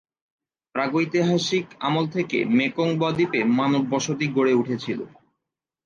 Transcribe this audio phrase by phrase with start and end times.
[0.75, 4.99] প্রাগৈতিহাসিক আমল থেকে মেকং ব-দ্বীপে মানব বসতি গড়ে উঠেছিল।